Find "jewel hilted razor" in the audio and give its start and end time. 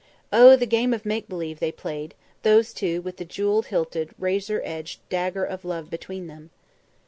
3.23-4.59